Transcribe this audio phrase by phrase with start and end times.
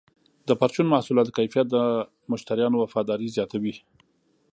[0.47, 1.77] د پرچون محصولاتو کیفیت د
[2.31, 3.73] مشتریانو وفاداري زیاتوي.